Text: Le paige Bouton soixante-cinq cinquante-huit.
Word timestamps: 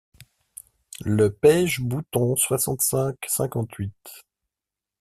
Le 1.05 1.31
paige 1.31 1.79
Bouton 1.79 2.35
soixante-cinq 2.35 3.17
cinquante-huit. 3.27 4.25